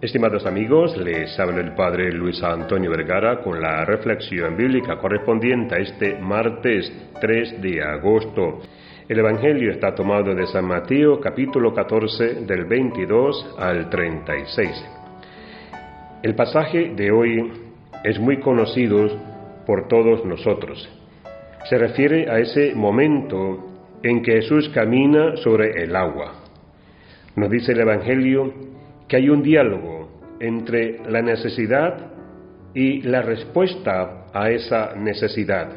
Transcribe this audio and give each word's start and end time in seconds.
Estimados 0.00 0.46
amigos, 0.46 0.96
les 0.96 1.38
habla 1.38 1.60
el 1.60 1.74
Padre 1.74 2.10
Luis 2.10 2.42
Antonio 2.42 2.90
Vergara 2.90 3.42
con 3.42 3.60
la 3.60 3.84
reflexión 3.84 4.56
bíblica 4.56 4.96
correspondiente 4.96 5.74
a 5.74 5.78
este 5.78 6.14
martes 6.14 6.90
3 7.20 7.60
de 7.60 7.82
agosto. 7.82 8.60
El 9.06 9.18
Evangelio 9.18 9.70
está 9.70 9.94
tomado 9.94 10.34
de 10.34 10.46
San 10.46 10.64
Mateo 10.64 11.20
capítulo 11.20 11.74
14 11.74 12.46
del 12.46 12.64
22 12.64 13.56
al 13.58 13.90
36. 13.90 14.86
El 16.22 16.34
pasaje 16.34 16.94
de 16.96 17.10
hoy 17.10 17.52
es 18.02 18.18
muy 18.18 18.38
conocido 18.40 19.06
por 19.66 19.86
todos 19.86 20.24
nosotros. 20.24 20.88
Se 21.68 21.76
refiere 21.76 22.30
a 22.30 22.38
ese 22.38 22.74
momento 22.74 23.68
en 24.02 24.22
que 24.22 24.32
Jesús 24.32 24.70
camina 24.70 25.36
sobre 25.36 25.84
el 25.84 25.94
agua. 25.94 26.36
Nos 27.36 27.50
dice 27.50 27.72
el 27.72 27.80
Evangelio 27.80 28.70
que 29.10 29.16
hay 29.16 29.28
un 29.28 29.42
diálogo 29.42 30.08
entre 30.38 31.00
la 31.10 31.20
necesidad 31.20 32.12
y 32.72 33.02
la 33.02 33.22
respuesta 33.22 34.26
a 34.32 34.50
esa 34.50 34.94
necesidad. 34.94 35.68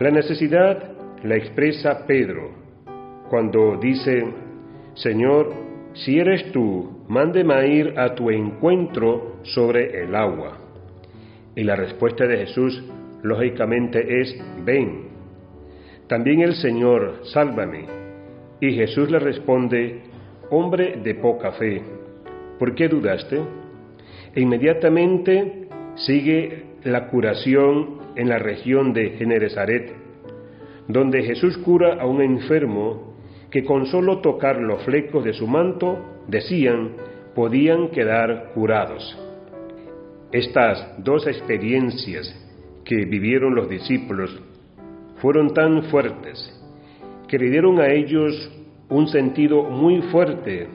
La 0.00 0.10
necesidad 0.10 0.94
la 1.22 1.36
expresa 1.36 2.06
Pedro 2.06 2.50
cuando 3.28 3.76
dice, 3.76 4.24
Señor, 4.94 5.52
si 5.92 6.18
eres 6.18 6.50
tú, 6.50 7.04
mándeme 7.08 7.54
a 7.54 7.66
ir 7.66 7.98
a 7.98 8.14
tu 8.14 8.30
encuentro 8.30 9.40
sobre 9.42 10.02
el 10.02 10.14
agua. 10.14 10.58
Y 11.54 11.62
la 11.62 11.76
respuesta 11.76 12.26
de 12.26 12.38
Jesús, 12.38 12.82
lógicamente, 13.22 14.22
es, 14.22 14.34
ven. 14.64 15.08
También 16.06 16.40
el 16.40 16.54
Señor, 16.54 17.20
sálvame. 17.24 17.84
Y 18.60 18.72
Jesús 18.72 19.10
le 19.10 19.18
responde, 19.18 20.00
hombre 20.50 21.00
de 21.02 21.14
poca 21.16 21.52
fe, 21.52 21.82
¿por 22.58 22.74
qué 22.74 22.88
dudaste? 22.88 23.40
E 24.34 24.40
inmediatamente 24.40 25.68
sigue 25.96 26.64
la 26.84 27.08
curación 27.08 27.98
en 28.16 28.28
la 28.28 28.38
región 28.38 28.92
de 28.92 29.10
Genezaret, 29.10 29.92
donde 30.88 31.22
Jesús 31.22 31.56
cura 31.58 32.00
a 32.00 32.06
un 32.06 32.20
enfermo 32.20 33.14
que 33.50 33.64
con 33.64 33.86
solo 33.86 34.18
tocar 34.18 34.60
los 34.60 34.82
flecos 34.82 35.24
de 35.24 35.32
su 35.32 35.46
manto, 35.46 35.98
decían, 36.26 36.96
podían 37.34 37.88
quedar 37.88 38.50
curados. 38.52 39.16
Estas 40.32 41.02
dos 41.04 41.26
experiencias 41.26 42.34
que 42.84 43.04
vivieron 43.04 43.54
los 43.54 43.68
discípulos 43.68 44.36
fueron 45.16 45.54
tan 45.54 45.84
fuertes 45.84 46.50
que 47.28 47.38
le 47.38 47.50
dieron 47.50 47.80
a 47.80 47.92
ellos 47.92 48.50
un 48.88 49.08
sentido 49.08 49.62
muy 49.62 50.02
fuerte 50.02 50.68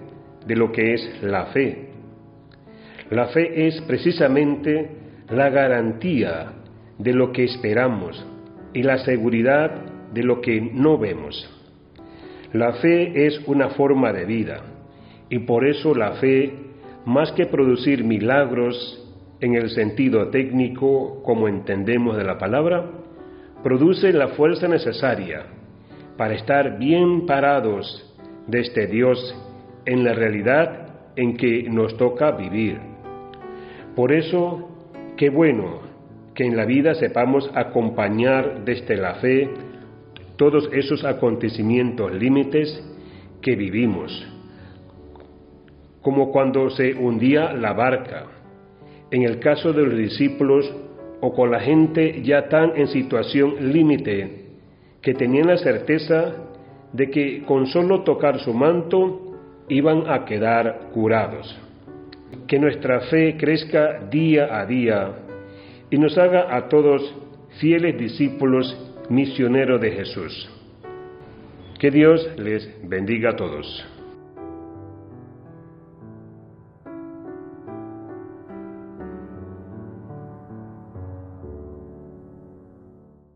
de 0.49 0.55
lo 0.55 0.71
que 0.71 0.95
es 0.95 1.21
la 1.21 1.45
fe. 1.45 1.89
La 3.11 3.27
fe 3.27 3.67
es 3.67 3.79
precisamente 3.81 4.89
la 5.29 5.49
garantía 5.49 6.53
de 6.97 7.13
lo 7.13 7.31
que 7.31 7.43
esperamos 7.43 8.25
y 8.73 8.81
la 8.81 8.97
seguridad 8.97 9.69
de 10.11 10.23
lo 10.23 10.41
que 10.41 10.59
no 10.59 10.97
vemos. 10.97 11.47
La 12.51 12.73
fe 12.73 13.27
es 13.27 13.39
una 13.45 13.69
forma 13.69 14.11
de 14.11 14.25
vida 14.25 14.61
y 15.29 15.37
por 15.37 15.67
eso 15.67 15.93
la 15.93 16.13
fe, 16.13 16.51
más 17.05 17.31
que 17.33 17.45
producir 17.45 18.03
milagros 18.03 18.75
en 19.41 19.53
el 19.53 19.69
sentido 19.69 20.29
técnico 20.29 21.21
como 21.21 21.47
entendemos 21.47 22.17
de 22.17 22.23
la 22.23 22.39
palabra, 22.39 22.89
produce 23.61 24.11
la 24.13 24.29
fuerza 24.29 24.67
necesaria 24.67 25.45
para 26.17 26.33
estar 26.33 26.79
bien 26.79 27.27
parados 27.27 28.03
de 28.47 28.61
este 28.61 28.87
Dios 28.87 29.35
en 29.89 30.03
la 30.03 30.13
realidad 30.13 30.87
en 31.15 31.35
que 31.35 31.63
nos 31.63 31.97
toca 31.97 32.31
vivir. 32.31 32.77
Por 33.95 34.11
eso, 34.11 34.69
qué 35.17 35.29
bueno 35.31 35.79
que 36.35 36.45
en 36.45 36.55
la 36.55 36.65
vida 36.65 36.93
sepamos 36.93 37.49
acompañar 37.55 38.63
desde 38.65 38.95
la 38.97 39.15
fe 39.15 39.49
todos 40.37 40.69
esos 40.71 41.03
acontecimientos 41.03 42.13
límites 42.13 42.81
que 43.41 43.55
vivimos, 43.55 44.11
como 46.03 46.31
cuando 46.31 46.69
se 46.69 46.93
hundía 46.93 47.53
la 47.53 47.73
barca, 47.73 48.27
en 49.09 49.23
el 49.23 49.39
caso 49.39 49.73
de 49.73 49.85
los 49.87 49.97
discípulos 49.97 50.71
o 51.19 51.33
con 51.33 51.49
la 51.49 51.61
gente 51.61 52.21
ya 52.21 52.47
tan 52.47 52.77
en 52.77 52.87
situación 52.87 53.73
límite 53.73 54.45
que 55.01 55.15
tenían 55.15 55.47
la 55.47 55.57
certeza 55.57 56.35
de 56.93 57.09
que 57.09 57.41
con 57.43 57.65
solo 57.65 58.03
tocar 58.03 58.39
su 58.39 58.53
manto 58.53 59.28
iban 59.69 60.09
a 60.09 60.25
quedar 60.25 60.89
curados. 60.93 61.57
Que 62.47 62.59
nuestra 62.59 63.01
fe 63.01 63.37
crezca 63.37 64.01
día 64.09 64.59
a 64.59 64.65
día 64.65 65.11
y 65.89 65.97
nos 65.97 66.17
haga 66.17 66.55
a 66.55 66.67
todos 66.67 67.15
fieles 67.59 67.97
discípulos 67.97 68.77
misioneros 69.09 69.79
de 69.81 69.91
Jesús. 69.91 70.49
Que 71.79 71.91
Dios 71.91 72.27
les 72.37 72.69
bendiga 72.87 73.31
a 73.31 73.35
todos. 73.35 73.85